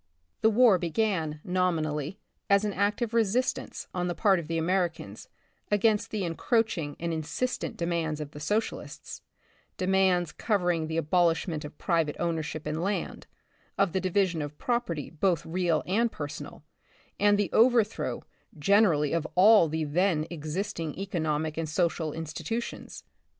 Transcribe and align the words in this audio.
The 0.41 0.49
war 0.49 0.79
began, 0.79 1.41
nominally, 1.43 2.17
as 2.49 2.65
an 2.65 2.73
act 2.73 3.03
of 3.03 3.13
resistance 3.13 3.85
on 3.93 4.07
the 4.07 4.15
part 4.15 4.39
of 4.39 4.47
the 4.47 4.57
Americans 4.57 5.29
against 5.69 6.09
the 6.09 6.23
encroaching 6.23 6.95
and 6.99 7.13
insistent 7.13 7.77
demands 7.77 8.19
of 8.19 8.31
the 8.31 8.39
socialists, 8.39 9.21
de 9.77 9.85
mands 9.85 10.31
covering 10.31 10.87
the 10.87 10.97
abolishment 10.97 11.63
of 11.63 11.77
private 11.77 12.15
ownership 12.19 12.65
in 12.65 12.81
land, 12.81 13.27
of 13.77 13.91
the 13.93 14.01
division 14.01 14.41
of 14.41 14.57
property, 14.57 15.11
both 15.11 15.45
real 15.45 15.83
and 15.85 16.11
personal, 16.11 16.63
and 17.19 17.37
the 17.37 17.51
overthrow, 17.53 18.23
generally 18.57 19.13
of 19.13 19.27
all 19.35 19.69
the 19.69 19.83
then 19.83 20.25
existing 20.31 20.97
economic 20.97 21.57
and 21.57 21.69
social 21.69 22.11
institutions. 22.11 23.03